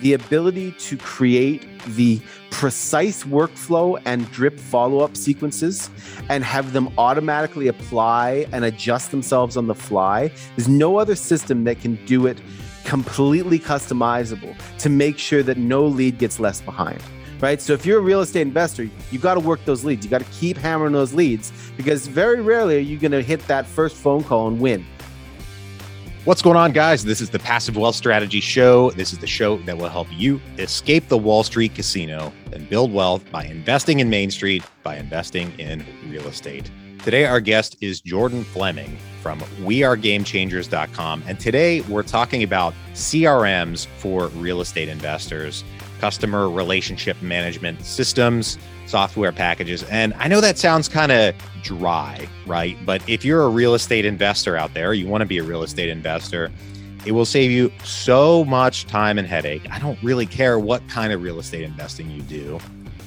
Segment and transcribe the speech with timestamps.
[0.00, 2.20] the ability to create the
[2.50, 5.90] precise workflow and drip follow up sequences
[6.28, 10.30] and have them automatically apply and adjust themselves on the fly.
[10.56, 12.40] There's no other system that can do it
[12.84, 17.02] completely customizable to make sure that no lead gets left behind.
[17.40, 17.60] Right.
[17.62, 20.04] So if you're a real estate investor, you got to work those leads.
[20.04, 23.46] You got to keep hammering those leads because very rarely are you going to hit
[23.46, 24.84] that first phone call and win.
[26.24, 27.04] What's going on, guys?
[27.04, 28.90] This is the Passive Wealth Strategy Show.
[28.90, 32.92] This is the show that will help you escape the Wall Street casino and build
[32.92, 36.70] wealth by investing in Main Street, by investing in real estate.
[37.04, 41.22] Today, our guest is Jordan Fleming from WeAreGameChangers.com.
[41.26, 45.62] And today, we're talking about CRMs for real estate investors,
[45.98, 49.82] customer relationship management systems, software packages.
[49.84, 52.76] And I know that sounds kind of dry, right?
[52.84, 55.62] But if you're a real estate investor out there, you want to be a real
[55.62, 56.50] estate investor,
[57.06, 59.66] it will save you so much time and headache.
[59.70, 62.58] I don't really care what kind of real estate investing you do.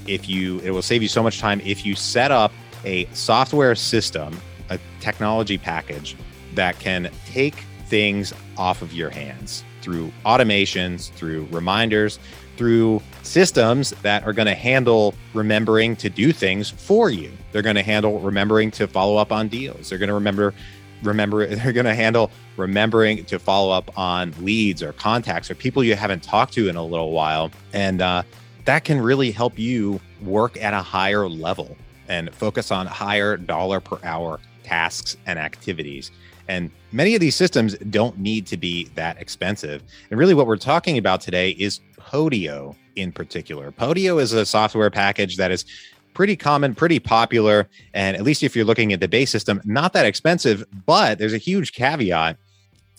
[0.07, 2.51] If you, it will save you so much time if you set up
[2.85, 4.39] a software system,
[4.69, 6.15] a technology package
[6.55, 7.55] that can take
[7.85, 12.19] things off of your hands through automations, through reminders,
[12.61, 17.31] through systems that are going to handle remembering to do things for you.
[17.51, 19.89] They're going to handle remembering to follow up on deals.
[19.89, 20.53] They're going to remember
[21.01, 25.83] remember they're going to handle remembering to follow up on leads or contacts or people
[25.83, 28.21] you haven't talked to in a little while and uh,
[28.65, 31.75] that can really help you work at a higher level
[32.09, 36.11] and focus on higher dollar per hour tasks and activities
[36.47, 39.83] and many of these systems don't need to be that expensive.
[40.09, 41.79] And really, what we're talking about today is
[42.11, 43.71] Podio in particular.
[43.71, 45.65] Podio is a software package that is
[46.13, 47.69] pretty common, pretty popular.
[47.93, 51.33] And at least if you're looking at the base system, not that expensive, but there's
[51.33, 52.37] a huge caveat.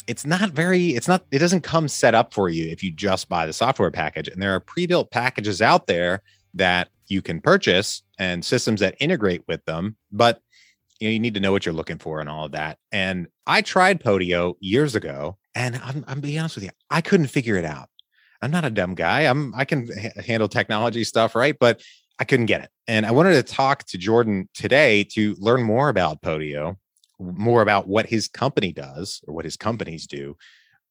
[0.07, 3.29] It's not very, it's not, it doesn't come set up for you if you just
[3.29, 4.29] buy the software package.
[4.29, 6.23] And there are pre built packages out there
[6.55, 9.97] that you can purchase and systems that integrate with them.
[10.11, 10.41] But
[11.01, 12.79] you know, you need to know what you're looking for and all of that.
[12.91, 17.27] And I tried Podio years ago, and I'm, I'm being honest with you, I couldn't
[17.27, 17.89] figure it out.
[18.43, 19.23] I'm not a dumb guy.
[19.23, 19.89] I'm I can
[20.27, 21.57] handle technology stuff, right?
[21.59, 21.81] But
[22.19, 22.71] I couldn't get it.
[22.87, 26.77] And I wanted to talk to Jordan today to learn more about Podio,
[27.19, 30.37] more about what his company does or what his companies do,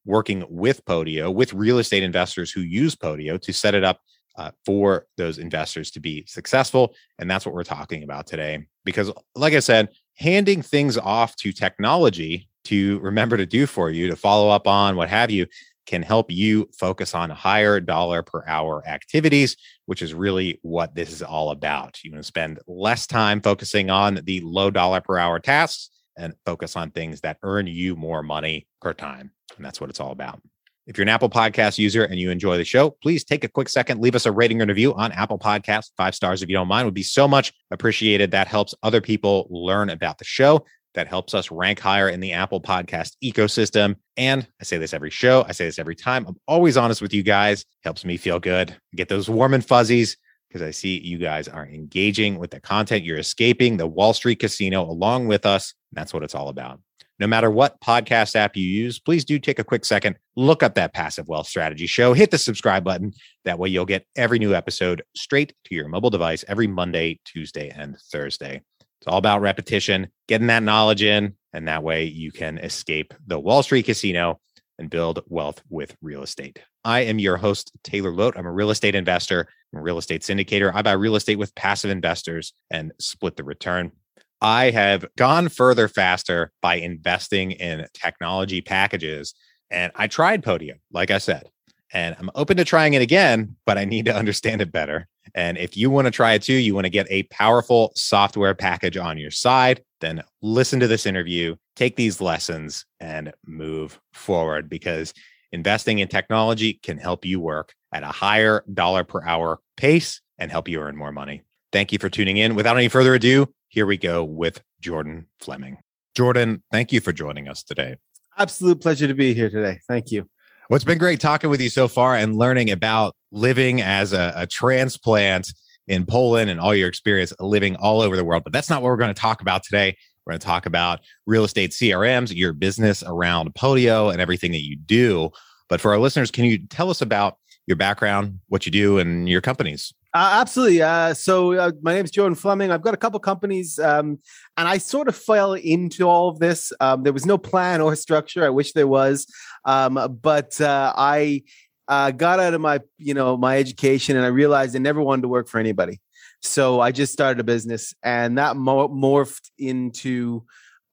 [0.04, 4.00] working with Podio, with real estate investors who use Podio to set it up
[4.36, 6.94] uh, for those investors to be successful.
[7.18, 8.66] And that's what we're talking about today.
[8.84, 14.08] Because, like I said, handing things off to technology to remember to do for you,
[14.08, 15.46] to follow up on, what have you,
[15.92, 21.12] can help you focus on higher dollar per hour activities, which is really what this
[21.12, 22.02] is all about.
[22.02, 26.32] You want to spend less time focusing on the low dollar per hour tasks and
[26.46, 29.32] focus on things that earn you more money per time.
[29.56, 30.40] And that's what it's all about.
[30.86, 33.68] If you're an Apple Podcast user and you enjoy the show, please take a quick
[33.68, 35.90] second, leave us a rating and review on Apple Podcast.
[35.98, 38.30] Five stars if you don't mind would be so much appreciated.
[38.30, 40.64] That helps other people learn about the show.
[40.94, 43.96] That helps us rank higher in the Apple Podcast ecosystem.
[44.16, 46.26] And I say this every show, I say this every time.
[46.26, 47.64] I'm always honest with you guys.
[47.82, 48.76] Helps me feel good.
[48.94, 50.16] Get those warm and fuzzies
[50.48, 53.04] because I see you guys are engaging with the content.
[53.04, 55.72] You're escaping the Wall Street casino along with us.
[55.92, 56.80] That's what it's all about.
[57.18, 60.74] No matter what podcast app you use, please do take a quick second, look up
[60.74, 63.12] that passive wealth strategy show, hit the subscribe button.
[63.44, 67.70] That way you'll get every new episode straight to your mobile device every Monday, Tuesday,
[67.70, 68.62] and Thursday.
[69.00, 73.38] It's all about repetition, getting that knowledge in, and that way you can escape the
[73.38, 74.40] Wall Street casino
[74.78, 76.60] and build wealth with real estate.
[76.84, 78.36] I am your host, Taylor Loht.
[78.36, 80.72] I'm a real estate investor, I'm a real estate syndicator.
[80.74, 83.92] I buy real estate with passive investors and split the return.
[84.40, 89.34] I have gone further faster by investing in technology packages.
[89.70, 91.48] And I tried Podio, like I said,
[91.92, 95.06] and I'm open to trying it again, but I need to understand it better.
[95.34, 98.54] And if you want to try it too, you want to get a powerful software
[98.54, 104.68] package on your side, then listen to this interview, take these lessons, and move forward
[104.68, 105.14] because
[105.52, 110.50] investing in technology can help you work at a higher dollar per hour pace and
[110.50, 111.42] help you earn more money.
[111.72, 112.54] Thank you for tuning in.
[112.54, 115.78] Without any further ado, here we go with Jordan Fleming.
[116.14, 117.96] Jordan, thank you for joining us today.
[118.36, 119.78] Absolute pleasure to be here today.
[119.88, 120.28] Thank you.
[120.68, 124.32] Well, it's been great talking with you so far and learning about living as a,
[124.36, 125.52] a transplant
[125.88, 128.44] in Poland and all your experience living all over the world.
[128.44, 129.96] But that's not what we're going to talk about today.
[130.24, 134.62] We're going to talk about real estate CRMs, your business around Podio, and everything that
[134.62, 135.30] you do.
[135.68, 139.28] But for our listeners, can you tell us about your background, what you do, and
[139.28, 139.92] your companies?
[140.14, 140.82] Uh, absolutely.
[140.82, 142.70] Uh, so uh, my name is Jordan Fleming.
[142.70, 144.18] I've got a couple companies, um,
[144.58, 146.70] and I sort of fell into all of this.
[146.80, 148.44] Um, there was no plan or structure.
[148.44, 149.26] I wish there was,
[149.64, 151.44] um, but uh, I
[151.92, 155.22] uh, got out of my you know my education and I realized I never wanted
[155.22, 156.00] to work for anybody.
[156.40, 160.44] So I just started a business, and that morphed into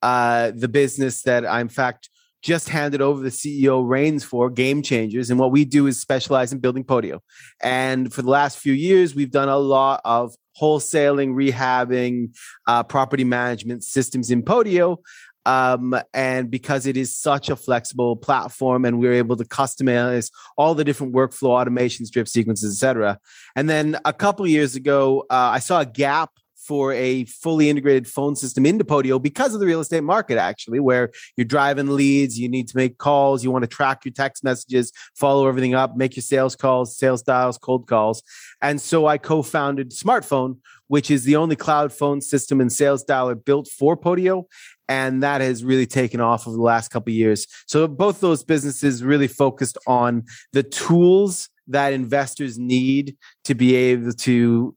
[0.02, 2.10] uh, the business that I, in fact,
[2.42, 5.30] just handed over the CEO reins for Game Changers.
[5.30, 7.20] And what we do is specialize in building Podio.
[7.62, 12.36] And for the last few years, we've done a lot of wholesaling, rehabbing,
[12.68, 14.98] uh, property management systems in Podio.
[15.46, 20.76] Um, and because it is such a flexible platform and we're able to customize all
[20.76, 23.20] the different workflow automations, drip sequences, etc.
[23.56, 26.32] And then a couple years ago, uh, I saw a gap
[26.70, 30.80] for a fully integrated phone system into Podio because of the real estate market, actually,
[30.80, 34.44] where you're driving leads, you need to make calls, you want to track your text
[34.44, 38.22] messages, follow everything up, make your sales calls, sales dials, cold calls.
[38.62, 43.04] And so I co founded smrtPhone, which is the only cloud phone system and sales
[43.04, 44.46] dialer built for Podio.
[44.90, 47.48] And that has really taken off over the last couple years.
[47.68, 54.12] So both those businesses really focused on the tools that investors need to be able
[54.12, 54.76] to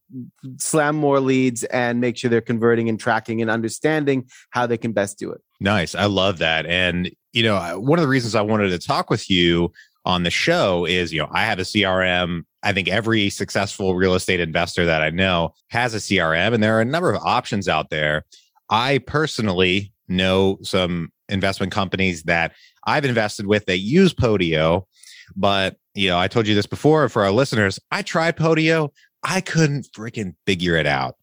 [0.59, 4.93] slam more leads and make sure they're converting and tracking and understanding how they can
[4.93, 5.41] best do it.
[5.59, 5.95] Nice.
[5.95, 6.67] I love that.
[6.67, 9.73] And, you know, one of the reasons I wanted to talk with you
[10.05, 12.43] on the show is, you know, I have a CRM.
[12.63, 16.77] I think every successful real estate investor that I know has a CRM, and there
[16.77, 18.25] are a number of options out there.
[18.69, 22.53] I personally know some investment companies that
[22.87, 24.85] I've invested with that use Podio,
[25.37, 27.79] but you know, I told you this before for our listeners.
[27.91, 28.91] I tried Podio.
[29.23, 31.17] I couldn't freaking figure it out.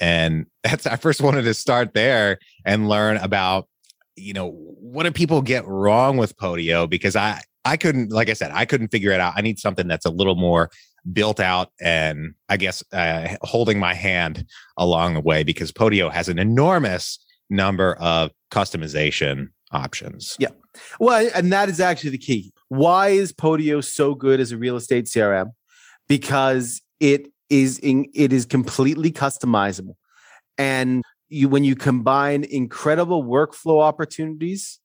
[0.00, 3.68] And that's, I first wanted to start there and learn about,
[4.16, 6.88] you know, what do people get wrong with Podio?
[6.88, 9.34] Because I, I couldn't, like I said, I couldn't figure it out.
[9.36, 10.70] I need something that's a little more
[11.12, 14.46] built out and I guess uh, holding my hand
[14.78, 17.18] along the way because Podio has an enormous
[17.50, 20.36] number of customization options.
[20.38, 20.50] Yeah.
[20.98, 22.52] Well, and that is actually the key.
[22.68, 25.52] Why is Podio so good as a real estate CRM?
[26.08, 29.94] Because it is in, it is completely customizable.
[30.58, 34.80] And you when you combine incredible workflow opportunities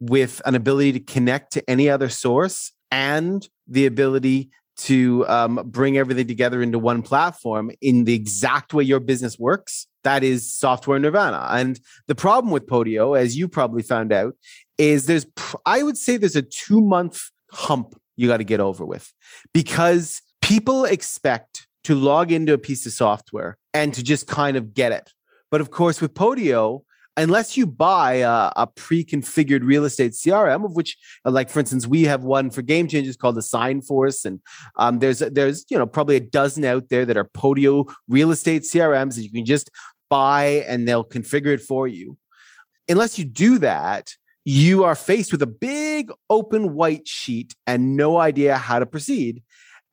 [0.00, 5.98] with an ability to connect to any other source and the ability to um, bring
[5.98, 10.98] everything together into one platform in the exact way your business works, that is software
[10.98, 11.46] nirvana.
[11.50, 14.34] And the problem with Podio, as you probably found out,
[14.78, 15.26] is there's,
[15.66, 17.20] I would say there's a two month
[17.50, 19.12] hump you got to get over with
[19.52, 24.72] because people expect to log into a piece of software and to just kind of
[24.72, 25.12] get it.
[25.50, 26.84] But of course, with Podio,
[27.18, 32.04] unless you buy a, a, pre-configured real estate CRM, of which, like for instance, we
[32.04, 34.40] have one for Game Changers called the Sign Force, and
[34.76, 38.62] um, there's there's you know probably a dozen out there that are Podio real estate
[38.62, 39.70] CRMs that you can just
[40.08, 42.16] buy and they'll configure it for you.
[42.88, 44.14] Unless you do that,
[44.44, 49.42] you are faced with a big open white sheet and no idea how to proceed.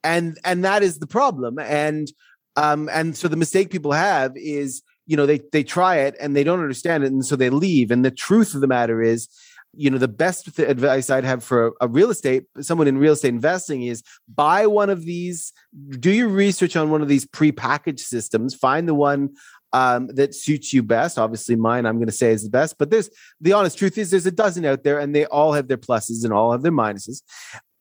[0.04, 1.60] And and that is the problem.
[1.60, 2.12] And
[2.56, 6.36] um, and so the mistake people have is, you know, they they try it and
[6.36, 7.92] they don't understand it, and so they leave.
[7.92, 9.28] And the truth of the matter is,
[9.74, 13.30] you know, the best advice I'd have for a real estate, someone in real estate
[13.30, 14.04] investing is
[14.34, 15.52] buy one of these,
[16.00, 19.32] do your research on one of these pre-packaged systems, find the one
[19.76, 21.20] um, that suits you best.
[21.20, 23.10] Obviously, mine I'm going to say is the best, but there's
[23.42, 26.24] the honest truth is there's a dozen out there, and they all have their pluses
[26.24, 27.22] and all have their minuses.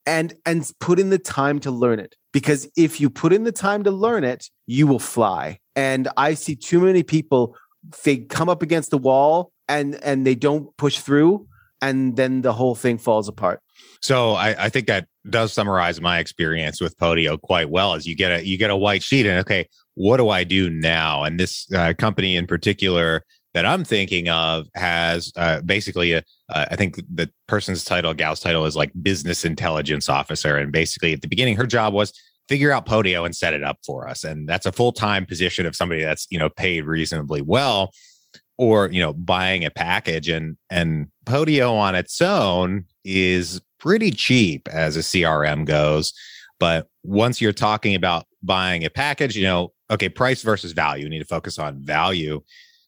[0.05, 3.53] And and put in the time to learn it because if you put in the
[3.53, 5.61] time to learn it, you will fly.
[5.77, 7.57] And I see too many people
[8.05, 11.47] they come up against the wall and and they don't push through,
[11.81, 13.61] and then the whole thing falls apart.
[14.03, 17.95] So I, I think that does summarize my experience with Podio quite well.
[17.95, 20.71] As you get a you get a white sheet, and okay, what do I do
[20.71, 21.25] now?
[21.25, 26.67] And this uh, company in particular that I'm thinking of has uh, basically a, uh,
[26.71, 30.57] I think the person's title, gal's title is like business intelligence officer.
[30.57, 32.13] And basically at the beginning, her job was
[32.49, 34.25] figure out Podio and set it up for us.
[34.25, 37.93] And that's a full-time position of somebody that's, you know, paid reasonably well
[38.59, 44.67] or, you know, buying a package and, and Podio on its own is pretty cheap
[44.69, 46.15] as a CRM goes.
[46.59, 51.05] But once you're talking about buying a package, you know, okay, price versus value.
[51.05, 52.41] You need to focus on value.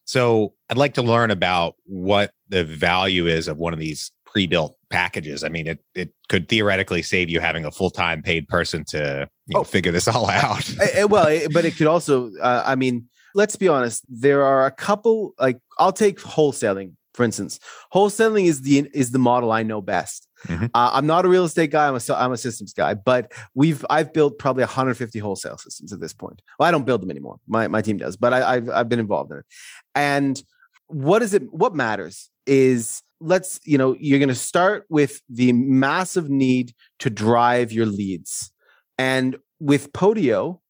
[0.06, 4.78] So I'd like to learn about what the value is of one of these pre-built
[4.88, 5.44] packages.
[5.44, 9.54] I mean, it it could theoretically save you having a full-time paid person to you
[9.54, 10.66] know, oh, figure this all out.
[10.80, 12.30] Eh, eh, well, eh, but it could also.
[12.40, 14.04] Uh, I mean, let's be honest.
[14.08, 15.34] There are a couple.
[15.38, 17.58] Like, I'll take wholesaling for instance.
[17.92, 20.25] Wholesaling is the is the model I know best.
[20.46, 20.66] Mm-hmm.
[20.74, 21.88] Uh, I'm not a real estate guy.
[21.88, 26.00] I'm a I'm a systems guy, but we've I've built probably 150 wholesale systems at
[26.00, 26.42] this point.
[26.58, 27.38] Well, I don't build them anymore.
[27.48, 29.46] My my team does, but I, I've I've been involved in it.
[29.94, 30.42] And
[30.88, 31.52] what is it?
[31.52, 37.10] What matters is let's, you know, you're going to start with the massive need to
[37.10, 38.52] drive your leads.
[38.98, 40.60] And with Podio,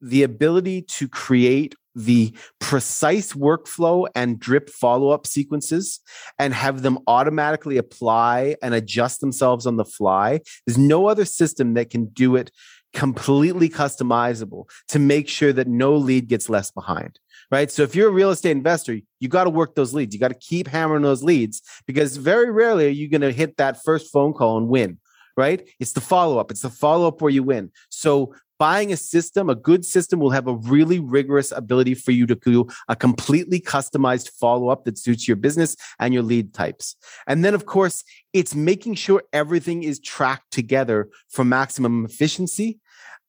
[0.00, 6.00] the ability to create the precise workflow and drip follow up sequences
[6.38, 10.40] and have them automatically apply and adjust themselves on the fly.
[10.66, 12.50] There's no other system that can do it
[12.94, 17.18] completely customizable to make sure that no lead gets left behind.
[17.50, 17.70] Right.
[17.70, 20.14] So if you're a real estate investor, you got to work those leads.
[20.14, 23.56] You got to keep hammering those leads because very rarely are you going to hit
[23.56, 24.98] that first phone call and win
[25.38, 25.68] right?
[25.78, 26.50] It's the follow up.
[26.50, 27.70] It's the follow up where you win.
[27.90, 32.26] So buying a system, a good system will have a really rigorous ability for you
[32.26, 36.96] to do a completely customized follow up that suits your business and your lead types.
[37.26, 42.78] And then, of course, it's making sure everything is tracked together for maximum efficiency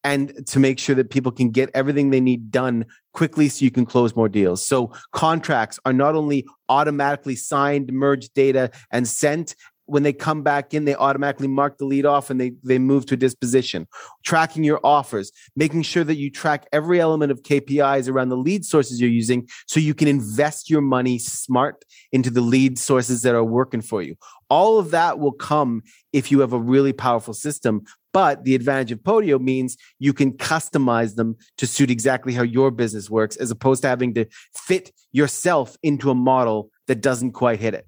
[0.03, 3.71] and to make sure that people can get everything they need done quickly so you
[3.71, 4.65] can close more deals.
[4.65, 9.55] So contracts are not only automatically signed, merged data and sent
[9.89, 13.05] when they come back in, they automatically mark the lead off and they, they move
[13.07, 13.87] to disposition.
[14.23, 18.65] Tracking your offers, making sure that you track every element of KPIs around the lead
[18.65, 23.35] sources you're using so you can invest your money smart into the lead sources that
[23.35, 24.15] are working for you.
[24.49, 27.83] All of that will come if you have a really powerful system.
[28.11, 32.71] But the advantage of Podio means you can customize them to suit exactly how your
[32.71, 37.59] business works, as opposed to having to fit yourself into a model that doesn't quite
[37.59, 37.85] hit it.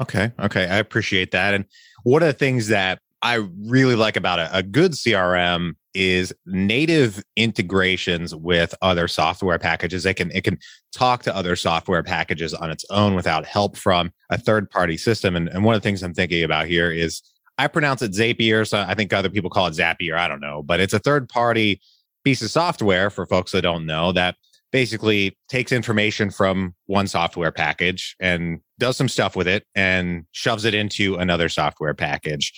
[0.00, 0.32] Okay.
[0.38, 0.66] Okay.
[0.66, 1.54] I appreciate that.
[1.54, 1.64] And
[2.02, 7.24] one of the things that I really like about a, a good CRM is native
[7.36, 10.04] integrations with other software packages.
[10.04, 10.58] It can it can
[10.92, 15.34] talk to other software packages on its own without help from a third party system.
[15.34, 17.22] And, and one of the things I'm thinking about here is
[17.58, 18.68] I pronounce it Zapier.
[18.68, 20.16] So I think other people call it Zapier.
[20.16, 21.80] I don't know, but it's a third party
[22.22, 24.36] piece of software for folks that don't know that
[24.72, 30.64] basically takes information from one software package and does some stuff with it and shoves
[30.64, 32.52] it into another software package.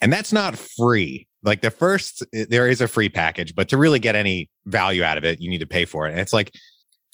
[0.00, 1.26] And that's not free.
[1.42, 5.16] Like the first, there is a free package, but to really get any value out
[5.16, 6.10] of it, you need to pay for it.
[6.10, 6.52] And it's like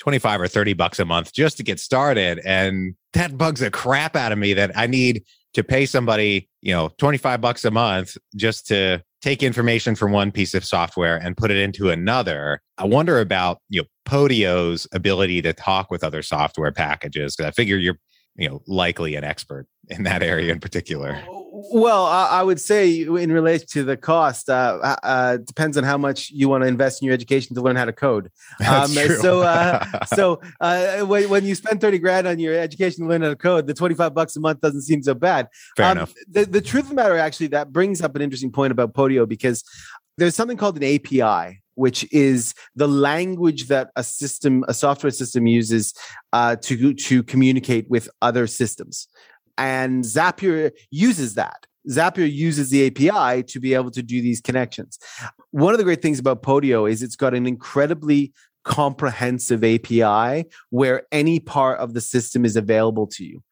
[0.00, 2.40] 25 or 30 bucks a month just to get started.
[2.44, 5.24] And that bugs the crap out of me that I need
[5.54, 10.32] to pay somebody, you know, 25 bucks a month just to take information from one
[10.32, 12.60] piece of software and put it into another.
[12.78, 17.36] I wonder about, you know, Podio's ability to talk with other software packages.
[17.36, 17.98] Cause I figure you're,
[18.36, 21.20] you know, likely an expert in that area in particular.
[21.70, 25.98] Well, I would say in relation to the cost, uh, uh, uh, depends on how
[25.98, 28.30] much you want to invest in your education to learn how to code.
[28.72, 29.84] Um, so, uh,
[30.14, 33.36] so uh, when, when, you spend thirty grand on your education to learn how to
[33.36, 35.48] code, the twenty five bucks a month doesn't seem so bad.
[35.76, 36.14] Fair um, enough.
[36.30, 39.28] The, the truth of the matter, actually, that brings up an interesting point about Podio
[39.28, 39.62] because
[40.16, 45.48] there's something called an API which is the language that a system, a software system
[45.48, 45.92] uses
[46.32, 49.08] uh, to to communicate with other systems.
[49.58, 51.66] And Zapier uses that.
[51.90, 54.96] Zapier uses the API to be able to do these connections.
[55.50, 61.02] One of the great things about Podio is it's got an incredibly comprehensive API where
[61.10, 63.42] any part of the system is available to you.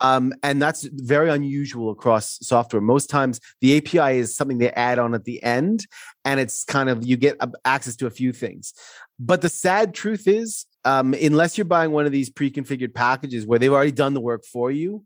[0.00, 2.82] Um, and that's very unusual across software.
[2.82, 5.86] Most times, the API is something they add on at the end,
[6.24, 8.72] and it's kind of you get access to a few things.
[9.18, 13.46] But the sad truth is, um, unless you're buying one of these pre configured packages
[13.46, 15.04] where they've already done the work for you,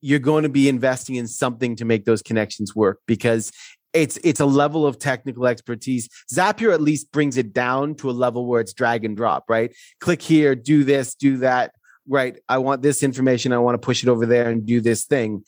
[0.00, 3.52] you're going to be investing in something to make those connections work because
[3.92, 6.08] it's it's a level of technical expertise.
[6.32, 9.74] Zapier at least brings it down to a level where it's drag and drop, right?
[10.00, 11.72] Click here, do this, do that.
[12.08, 12.38] Right.
[12.48, 13.52] I want this information.
[13.52, 15.44] I want to push it over there and do this thing.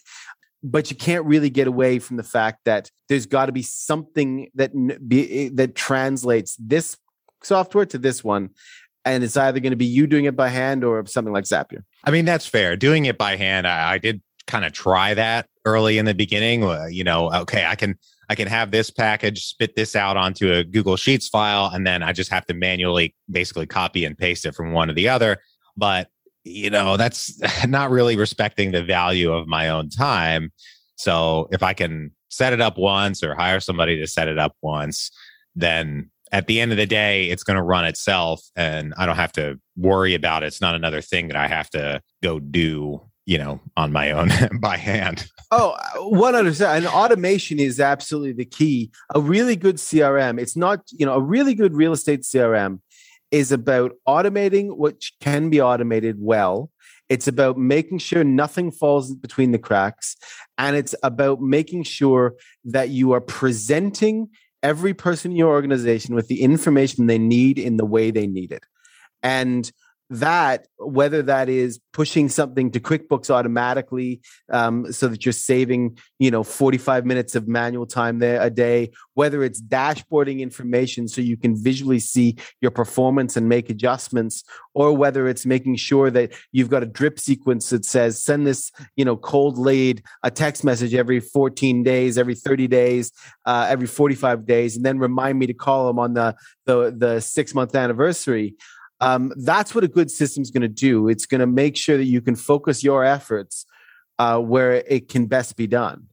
[0.65, 4.49] But you can't really get away from the fact that there's got to be something
[4.55, 4.73] that
[5.09, 6.97] be, that translates this
[7.43, 8.51] software to this one
[9.05, 11.83] and it's either going to be you doing it by hand or something like Zapier.
[12.05, 12.77] I mean, that's fair.
[12.77, 16.65] Doing it by hand, I, I did kind of try that early in the beginning.
[16.65, 20.53] Uh, you know, okay, I can I can have this package spit this out onto
[20.53, 24.47] a Google Sheets file, and then I just have to manually basically copy and paste
[24.47, 25.39] it from one to the other.
[25.77, 26.09] But
[26.45, 30.53] you know, that's not really respecting the value of my own time.
[30.97, 34.57] So if I can set it up once or hire somebody to set it up
[34.63, 35.11] once,
[35.55, 39.17] then at the end of the day, it's going to run itself and I don't
[39.17, 40.47] have to worry about it.
[40.47, 44.31] It's not another thing that I have to go do you know, on my own
[44.61, 45.27] by hand.
[45.51, 46.77] Oh, 100%.
[46.77, 48.91] And automation is absolutely the key.
[49.15, 52.81] A really good CRM, it's not, you know, a really good real estate CRM
[53.33, 56.71] is about automating what can be automated well.
[57.09, 60.17] It's about making sure nothing falls between the cracks.
[60.59, 62.35] And it's about making sure
[62.67, 64.29] that you are presenting
[64.63, 68.53] every person in your organization with the information they need in the way they need
[68.53, 68.65] it.
[69.23, 69.71] And
[70.13, 76.31] that whether that is pushing something to quickbooks automatically um, so that you're saving you
[76.31, 81.39] know 45 minutes of manual time there a day whether it's dashboarding information so you
[81.39, 86.69] can visually see your performance and make adjustments or whether it's making sure that you've
[86.69, 90.95] got a drip sequence that says send this you know cold lead a text message
[90.95, 93.13] every 14 days every 30 days
[93.47, 97.21] uh, every 45 days and then remind me to call them on the the, the
[97.21, 98.57] six month anniversary
[99.03, 101.09] um, that's what a good system is going to do.
[101.09, 103.67] It's going to make sure that you can focus your efforts
[104.21, 106.07] uh, where it can best be done.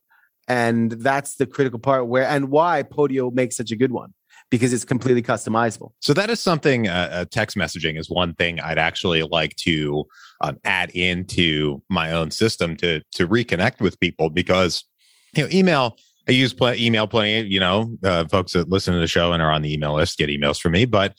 [0.47, 4.15] And that's the critical part where and why Podio makes such a good one
[4.49, 5.91] because it's completely customizable.
[5.99, 6.87] So that is something.
[6.87, 10.05] Uh, uh, text messaging is one thing I'd actually like to
[10.41, 14.83] um, add into my own system to to reconnect with people because
[15.35, 15.97] you know email.
[16.27, 17.47] I use pl- email plenty.
[17.47, 20.17] You know, uh, folks that listen to the show and are on the email list
[20.17, 21.13] get emails from me, but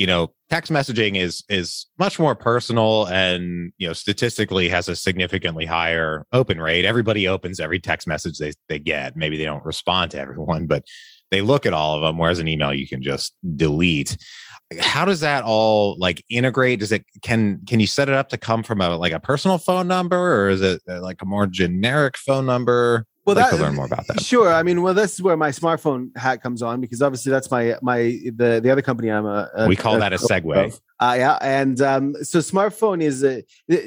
[0.00, 4.96] you know text messaging is is much more personal and you know statistically has a
[4.96, 6.86] significantly higher open rate.
[6.86, 9.14] Everybody opens every text message they, they get.
[9.14, 10.86] Maybe they don't respond to everyone but
[11.30, 14.16] they look at all of them whereas an email you can just delete.
[14.80, 16.80] How does that all like integrate?
[16.80, 19.58] Does it can can you set it up to come from a like a personal
[19.58, 23.62] phone number or is it uh, like a more generic phone number well, that, to
[23.62, 24.20] learn more about that.
[24.20, 24.52] Sure.
[24.52, 27.76] I mean, well, this is where my smrtPhone hat comes on because obviously that's my
[27.82, 29.48] my the the other company I'm a.
[29.54, 30.80] a we call a, that a segue.
[31.00, 33.42] Uh, yeah, and um, so smrtPhone is a,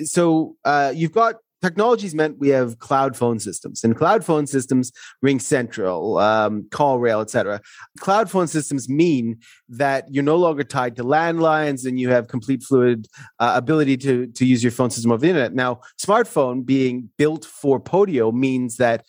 [0.06, 4.92] so uh, you've got technology's meant we have cloud phone systems and cloud phone systems
[5.24, 7.62] RingCentral um, CallRail etc
[8.00, 9.38] cloud phone systems mean
[9.70, 13.08] that you're no longer tied to landlines and you have complete fluid
[13.40, 17.46] uh, ability to to use your phone system over the internet now smrtPhone being built
[17.46, 19.06] for podio means that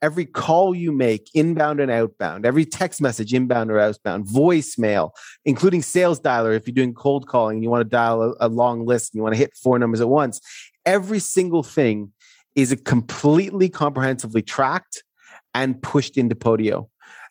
[0.00, 5.10] every call you make, inbound and outbound, every text message, inbound or outbound, voicemail,
[5.44, 8.48] including sales dialer, if you're doing cold calling and you want to dial a, a
[8.48, 10.40] long list and you want to hit four numbers at once,
[10.86, 12.12] every single thing
[12.54, 15.04] is completely comprehensively tracked
[15.54, 16.88] and pushed into Podio.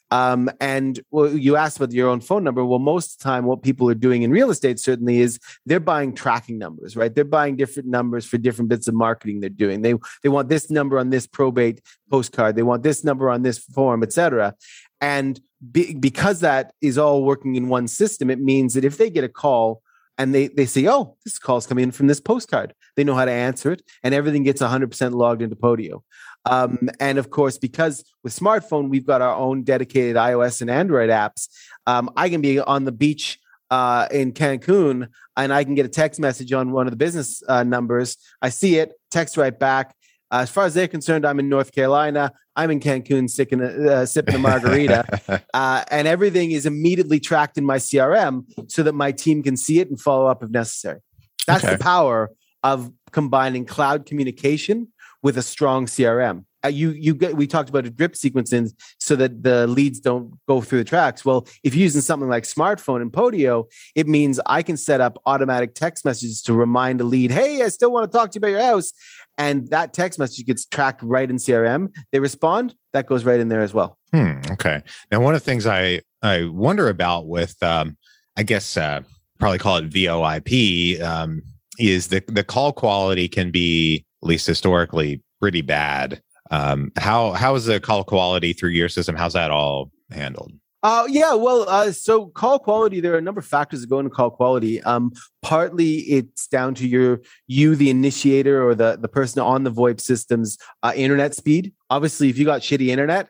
[0.09, 2.63] Um, and well, you asked about your own phone number.
[2.63, 5.79] Well, most of the time, what people are doing in real estate certainly is they're
[5.79, 7.13] buying tracking numbers, right?
[7.13, 9.81] They're buying different numbers for different bits of marketing they're doing.
[9.81, 12.55] They they want this number on this probate postcard.
[12.55, 14.55] They want this number on this form, etc.
[15.01, 15.39] And
[15.71, 19.23] be, because that is all working in one system, it means that if they get
[19.23, 19.81] a call
[20.17, 23.25] and they they say, "Oh, this call's coming in from this postcard," they know how
[23.25, 26.01] to answer it, and everything gets 100% logged into Podio.
[26.49, 31.09] Um, and of course, because with smrtPhone, we've got our own dedicated iOS and Android
[31.09, 31.49] apps.
[31.85, 35.89] Um, I can be on the beach uh, in Cancun and I can get a
[35.89, 38.17] text message on one of the business uh, numbers.
[38.41, 39.93] I see it, text right back.
[40.31, 42.33] Uh, as far as they're concerned, I'm in North Carolina.
[42.55, 47.57] I'm in Cancun sipping a, uh, sipping a margarita, uh, and everything is immediately tracked
[47.57, 50.99] in my CRM so that my team can see it and follow up if necessary.
[51.45, 51.75] That's okay.
[51.75, 52.31] the power
[52.63, 54.89] of combining cloud communication
[55.27, 56.45] with a strong CRM.
[56.63, 60.31] Uh, you you get we talked about a drip sequencing so that the leads don't
[60.47, 61.25] go through the tracks.
[61.25, 65.21] Well, if you're using something like smrtPhone and Podio, it means I can set up
[65.25, 68.39] automatic text messages to remind a lead, "Hey, I still want to talk to you
[68.39, 68.93] about your house,"
[69.37, 71.89] and that text message gets tracked right in CRM.
[72.13, 73.97] They respond, that goes right in there as well.
[74.13, 74.81] Hmm, okay.
[75.11, 77.97] Now, one of the things I I wonder about with, um,
[78.37, 79.01] I guess, uh,
[79.39, 81.41] probably call it VoIP, um,
[81.77, 86.21] is the the call quality can be at least historically, pretty bad.
[86.49, 89.15] Um, how how is the call quality through your system?
[89.15, 90.53] How's that all handled?
[90.83, 93.99] Uh, yeah, well, uh, so call quality, there are a number of factors that go
[93.99, 94.81] into call quality.
[94.83, 99.71] Um, partly it's down to your you, the initiator or the, the person on the
[99.71, 101.73] VoIP system's uh, internet speed.
[101.89, 103.27] Obviously, if you got shitty internet,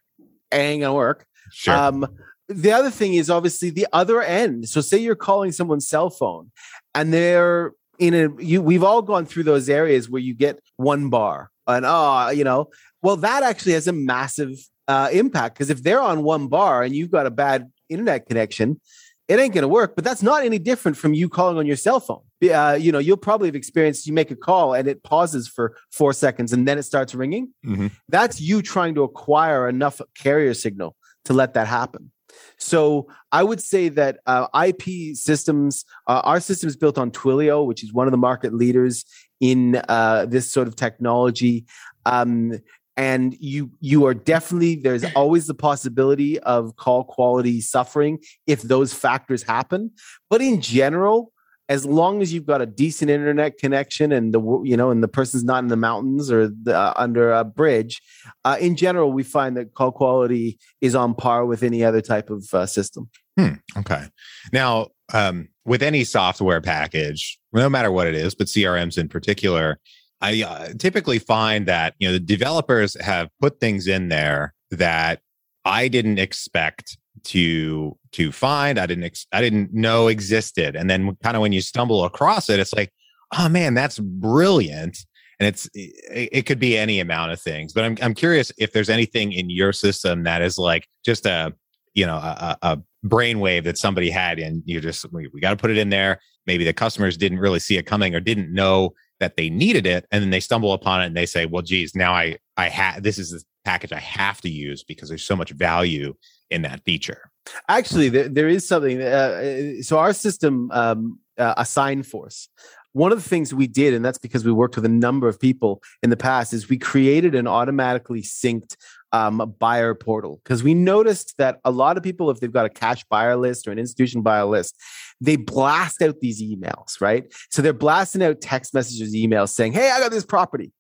[0.51, 1.25] it ain't gonna work.
[1.51, 1.73] Sure.
[1.73, 2.05] Um,
[2.49, 4.69] the other thing is obviously the other end.
[4.69, 6.51] So say you're calling someone's cell phone
[6.93, 11.09] and they're in a you we've all gone through those areas where you get one
[11.09, 12.69] bar and oh you know
[13.01, 14.51] well that actually has a massive
[14.87, 18.79] uh, impact because if they're on one bar and you've got a bad internet connection
[19.27, 21.75] it ain't going to work but that's not any different from you calling on your
[21.75, 22.21] cell phone.
[22.41, 25.75] Uh, you know you'll probably have experienced you make a call and it pauses for
[25.91, 27.53] four seconds and then it starts ringing.
[27.65, 27.87] Mm-hmm.
[28.07, 32.11] that's you trying to acquire enough carrier signal to let that happen
[32.57, 37.65] so I would say that uh, IP systems, uh, our system is built on Twilio,
[37.65, 39.05] which is one of the market leaders
[39.39, 41.65] in uh, this sort of technology.
[42.05, 42.59] Um,
[42.95, 48.91] and you you are definitely there's always the possibility of call quality suffering if those
[48.91, 49.91] factors happen.
[50.31, 51.31] But in general,
[51.69, 55.07] as long as you've got a decent internet connection and the you know and the
[55.07, 58.01] person's not in the mountains or the, uh, under a bridge
[58.45, 62.29] uh, in general we find that call quality is on par with any other type
[62.29, 63.09] of uh, system.
[63.37, 64.05] Hmm, okay.
[64.51, 69.79] Now um, with any software package, no matter what it is, but CRMs in particular,
[70.21, 75.21] I uh, typically find that you know the developers have put things in there that
[75.63, 76.97] I didn't expect
[77.27, 78.79] to to find.
[78.79, 82.49] I didn't ex- I didn't know existed, and then kind of when you stumble across
[82.49, 82.91] it, it's like,
[83.37, 84.97] oh man, that's brilliant.
[85.39, 88.71] And it's it, it could be any amount of things, but I'm I'm curious if
[88.71, 91.53] there's anything in your system that is like just a
[91.93, 95.57] you know a, a brainwave that somebody had, and you just we, we got to
[95.57, 96.19] put it in there.
[96.45, 100.05] Maybe the customers didn't really see it coming or didn't know that they needed it
[100.11, 103.01] and then they stumble upon it and they say well geez now i i had
[103.03, 106.13] this is package i have to use because there's so much value
[106.49, 107.31] in that feature
[107.67, 112.47] actually there, there is something uh, so our system um, uh, AssignForce
[112.93, 115.39] one of the things we did and that's because we worked with a number of
[115.39, 118.75] people in the past is we created an automatically synced
[119.13, 122.69] um, buyer portal because we noticed that a lot of people if they've got a
[122.69, 124.75] cash buyer list or an institution buyer list
[125.19, 127.31] they blast out these emails, right?
[127.49, 130.71] So they're blasting out text messages, emails saying, Hey, I got this property.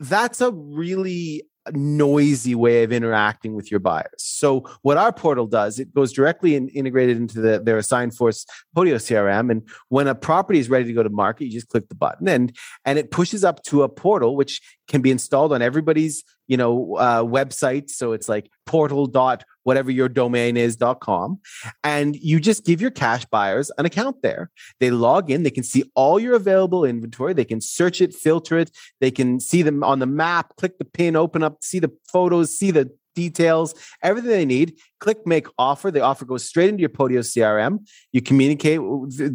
[0.00, 4.08] That's a really noisy way of interacting with your buyers.
[4.18, 8.46] So what our portal does, it goes directly in, integrated into the, their AssignForce
[8.76, 9.50] Podio CRM.
[9.50, 12.28] And when a property is ready to go to market, you just click the button
[12.28, 16.56] and, and it pushes up to a portal, which can be installed on everybody's, you
[16.56, 17.90] know, uh, website.
[17.90, 21.40] So it's like portal dot whatever your domain is.com.
[21.84, 24.50] And you just give your cash buyers an account there.
[24.80, 28.58] They log in, they can see all your available inventory, they can search it, filter
[28.58, 28.70] it,
[29.00, 32.56] they can see them on the map, click the pin, open up, see the photos,
[32.56, 34.78] see the details, everything they need.
[35.00, 35.90] Click make offer.
[35.90, 37.86] The offer goes straight into your Podio CRM.
[38.12, 38.80] You communicate,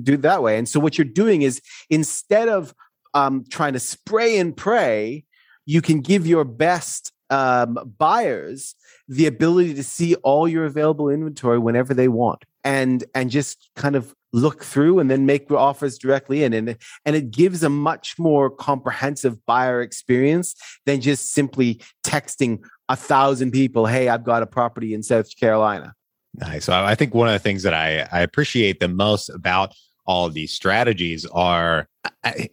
[0.04, 0.58] do that way.
[0.58, 2.74] And so what you're doing is instead of
[3.13, 5.26] um, trying to spray and pray,
[5.66, 8.76] you can give your best um, buyers
[9.08, 13.96] the ability to see all your available inventory whenever they want and and just kind
[13.96, 18.20] of look through and then make offers directly in and and it gives a much
[18.20, 20.54] more comprehensive buyer experience
[20.86, 25.94] than just simply texting a thousand people hey i've got a property in south carolina.
[26.36, 26.66] Nice.
[26.66, 29.74] So i think one of the things that i i appreciate the most about
[30.06, 31.88] all of these strategies are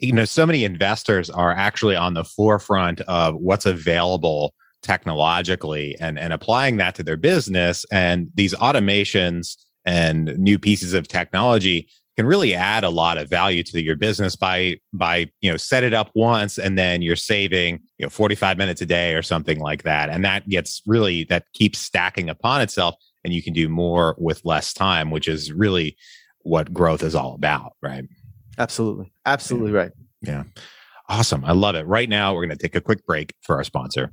[0.01, 6.19] you know so many investors are actually on the forefront of what's available technologically and,
[6.19, 7.85] and applying that to their business.
[7.91, 13.65] And these automations and new pieces of technology can really add a lot of value
[13.65, 17.81] to your business by by you know set it up once and then you're saving
[17.99, 20.11] you know 45 minutes a day or something like that.
[20.11, 22.95] And that gets really that keeps stacking upon itself
[23.25, 25.97] and you can do more with less time which is really
[26.43, 28.05] what growth is all about right?
[28.59, 29.13] Absolutely.
[29.27, 29.79] Absolutely yeah.
[29.79, 29.93] right.
[30.21, 30.45] Yeah.
[31.09, 31.45] Awesome.
[31.45, 31.87] I love it.
[31.87, 34.13] Right now we're going to take a quick break for our sponsor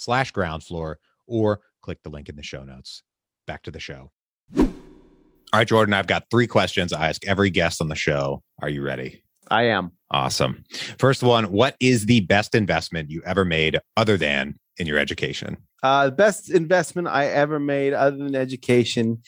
[0.00, 3.02] slash Groundfloor or click the link in the show notes.
[3.46, 4.10] Back to the show.
[4.56, 8.42] All right, Jordan, I've got three questions I ask every guest on the show.
[8.62, 9.24] Are you ready?
[9.50, 9.92] I am.
[10.12, 10.64] Awesome.
[10.98, 15.56] First one What is the best investment you ever made other than in your education?
[15.82, 19.22] Uh, the best investment I ever made other than education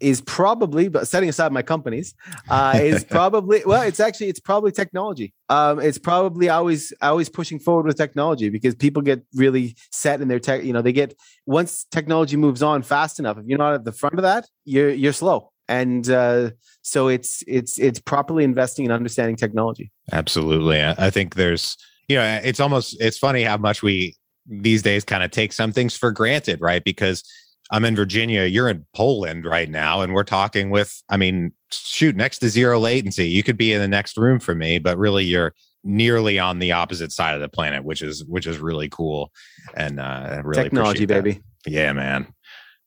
[0.00, 2.14] is probably, but setting aside my companies,
[2.48, 5.32] uh, is probably well, it's actually it's probably technology.
[5.48, 10.28] Um, it's probably always always pushing forward with technology because people get really set in
[10.28, 10.64] their tech.
[10.64, 11.14] You know, they get
[11.46, 13.38] once technology moves on fast enough.
[13.38, 15.52] If you're not at the front of that, you're you're slow.
[15.68, 16.50] and uh,
[16.82, 19.90] so it's it's it's properly investing and understanding technology.
[20.12, 21.76] Absolutely, I think there's
[22.08, 24.14] you know it's almost it's funny how much we
[24.48, 26.84] these days kind of take some things for granted, right?
[26.84, 27.24] Because
[27.70, 32.14] I'm in Virginia, you're in Poland right now, and we're talking with, I mean, shoot,
[32.14, 33.28] next to zero latency.
[33.28, 35.52] You could be in the next room for me, but really you're
[35.82, 39.30] nearly on the opposite side of the planet, which is which is really cool.
[39.76, 41.40] And uh really technology, baby.
[41.66, 42.26] Yeah, man.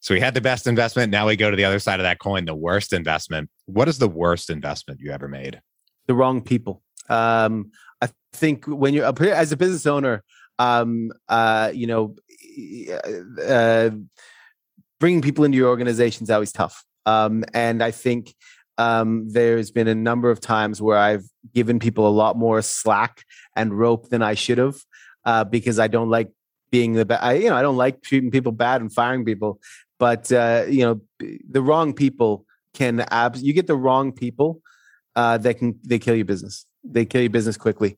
[0.02, 1.12] So we had the best investment.
[1.12, 3.50] Now we go to the other side of that coin, the worst investment.
[3.66, 5.62] What is the worst investment you ever made?
[6.08, 6.82] The wrong people.
[7.10, 10.24] Um, I think when you're as a business owner,
[10.58, 12.16] um, uh, you know,
[13.46, 13.90] uh,
[15.00, 16.84] bringing people into your organization is always tough.
[17.06, 18.36] Um, and I think
[18.78, 23.24] um, there's been a number of times where I've given people a lot more slack
[23.56, 24.78] and rope than I should have
[25.26, 26.32] uh, because I don't like
[26.72, 27.42] being the bad.
[27.42, 29.60] You know, I don't like treating people bad and firing people.
[29.98, 31.02] But uh, you know,
[31.50, 33.44] the wrong people can abs.
[33.44, 34.62] You get the wrong people
[35.16, 36.66] uh, that can they kill your business.
[36.84, 37.98] They kill your business quickly,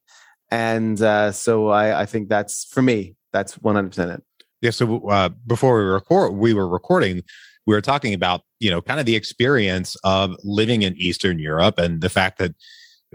[0.49, 3.15] and uh, so I, I think that's for me.
[3.31, 4.23] That's one hundred percent it.
[4.61, 4.71] Yeah.
[4.71, 7.23] So uh, before we record, we were recording.
[7.67, 11.77] We were talking about you know kind of the experience of living in Eastern Europe
[11.77, 12.55] and the fact that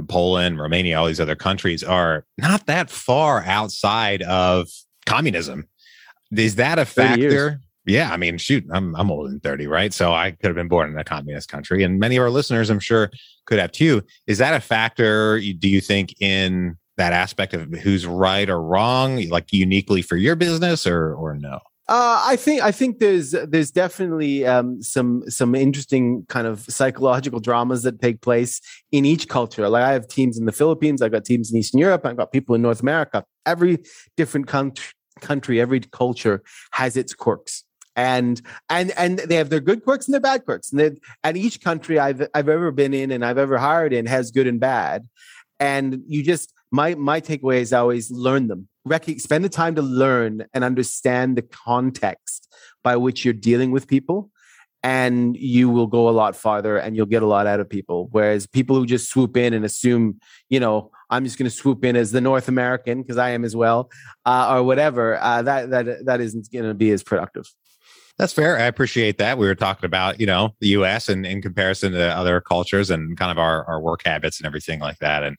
[0.08, 4.68] Poland, Romania, all these other countries are not that far outside of
[5.06, 5.66] communism.
[6.36, 7.60] Is that a factor?
[7.86, 9.94] Yeah, I mean, shoot, I'm I'm older than 30, right?
[9.94, 12.68] So I could have been born in a communist country, and many of our listeners,
[12.68, 13.10] I'm sure,
[13.46, 14.02] could have too.
[14.26, 15.38] Is that a factor?
[15.38, 20.36] Do you think in that aspect of who's right or wrong, like uniquely for your
[20.36, 21.60] business, or or no?
[21.88, 27.38] Uh, I think I think there's there's definitely um, some some interesting kind of psychological
[27.38, 29.68] dramas that take place in each culture.
[29.68, 32.32] Like I have teams in the Philippines, I've got teams in Eastern Europe, I've got
[32.32, 33.24] people in North America.
[33.44, 33.78] Every
[34.16, 37.62] different country, country, every culture has its quirks,
[37.94, 40.72] and and and they have their good quirks and their bad quirks.
[40.72, 44.32] And and each country I've I've ever been in and I've ever hired in has
[44.32, 45.06] good and bad.
[45.60, 48.68] And you just my my takeaway is always learn them.
[48.84, 52.52] Rec- spend the time to learn and understand the context
[52.84, 54.30] by which you're dealing with people
[54.82, 58.08] and you will go a lot farther and you'll get a lot out of people
[58.12, 61.84] whereas people who just swoop in and assume you know i'm just going to swoop
[61.84, 63.90] in as the north american because i am as well
[64.26, 67.46] uh, or whatever uh, that that that isn't going to be as productive
[68.18, 68.56] that's fair.
[68.58, 69.36] I appreciate that.
[69.36, 73.14] We were talking about, you know, the US and in comparison to other cultures and
[73.18, 75.22] kind of our, our work habits and everything like that.
[75.22, 75.36] And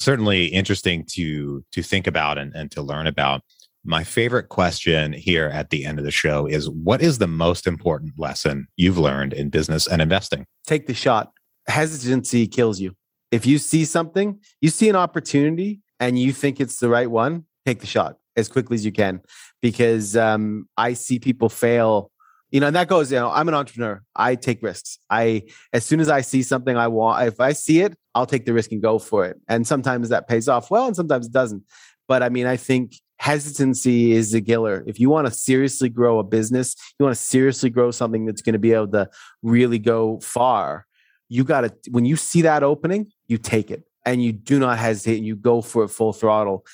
[0.00, 3.42] certainly interesting to to think about and, and to learn about.
[3.84, 7.66] My favorite question here at the end of the show is what is the most
[7.66, 10.44] important lesson you've learned in business and investing?
[10.66, 11.32] Take the shot.
[11.66, 12.94] Hesitancy kills you.
[13.30, 17.44] If you see something, you see an opportunity and you think it's the right one,
[17.64, 19.20] take the shot as quickly as you can
[19.62, 22.10] because um, I see people fail
[22.50, 24.02] you know, and that goes, you know, I'm an entrepreneur.
[24.16, 24.98] I take risks.
[25.08, 28.44] I, as soon as I see something I want, if I see it, I'll take
[28.44, 29.40] the risk and go for it.
[29.48, 31.62] And sometimes that pays off well and sometimes it doesn't.
[32.08, 34.82] But I mean, I think hesitancy is a killer.
[34.86, 38.42] If you want to seriously grow a business, you want to seriously grow something that's
[38.42, 39.08] going to be able to
[39.42, 40.86] really go far,
[41.28, 44.78] you got to, when you see that opening, you take it and you do not
[44.78, 46.64] hesitate and you go for it full throttle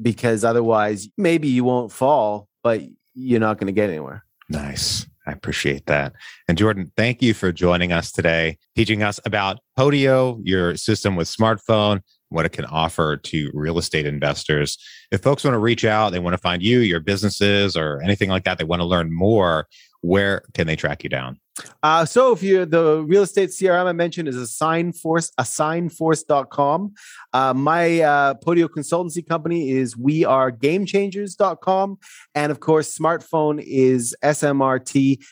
[0.00, 2.80] because otherwise, maybe you won't fall, but
[3.14, 4.24] you're not going to get anywhere.
[4.48, 5.06] Nice.
[5.26, 6.12] I appreciate that.
[6.48, 11.28] And Jordan, thank you for joining us today, teaching us about Podio, your system with
[11.28, 14.78] smrtPhone, what it can offer to real estate investors.
[15.10, 18.30] If folks want to reach out, they want to find you, your businesses, or anything
[18.30, 19.66] like that, they want to learn more,
[20.00, 21.40] where can they track you down?
[21.82, 26.94] Uh, so if you the real estate CRM I mentioned is AssignForce, assignforce.com.
[27.32, 31.98] Uh, my uh, Podio consultancy company is wearegamechangers.com.
[32.34, 35.24] And of course, smrtPhone is smrtphone.io.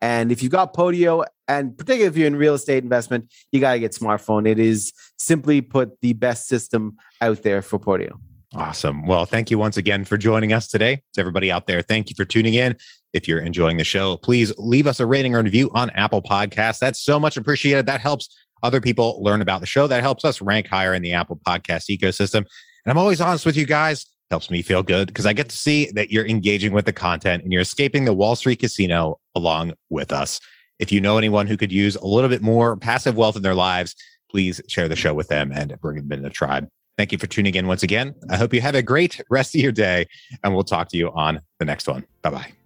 [0.00, 3.72] And if you've got Podio, and particularly if you're in real estate investment, you got
[3.72, 4.48] to get smrtPhone.
[4.48, 8.18] It is simply put the best system out there for Podio.
[8.54, 9.06] Awesome.
[9.06, 11.02] Well, thank you once again for joining us today.
[11.14, 12.76] To everybody out there, thank you for tuning in.
[13.12, 16.78] If you're enjoying the show, please leave us a rating or review on Apple Podcasts.
[16.78, 17.86] That's so much appreciated.
[17.86, 18.28] That helps
[18.62, 19.86] other people learn about the show.
[19.86, 22.38] That helps us rank higher in the Apple Podcast ecosystem.
[22.38, 24.06] And I'm always honest with you guys.
[24.30, 27.44] Helps me feel good because I get to see that you're engaging with the content
[27.44, 30.38] and you're escaping the Wall Street casino along with us.
[30.78, 33.54] If you know anyone who could use a little bit more passive wealth in their
[33.54, 33.94] lives,
[34.30, 36.68] please share the show with them and bring them in the tribe.
[36.98, 38.14] Thank you for tuning in once again.
[38.28, 40.06] I hope you have a great rest of your day,
[40.42, 42.04] and we'll talk to you on the next one.
[42.22, 42.57] Bye bye.